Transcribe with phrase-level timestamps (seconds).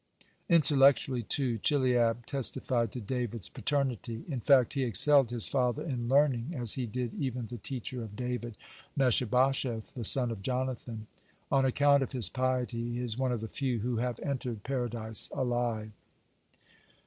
[0.47, 4.23] (140) Intellectually, too, Chileab testified to David's paternity.
[4.27, 8.15] In fact, he excelled his father in learning, as he did even the teacher of
[8.15, 8.57] David,
[8.95, 11.05] Mephibosheth, the son of Jonathan.
[11.49, 14.63] (141) On account of his piety he is one of the few who have entered
[14.63, 15.91] Paradise alive.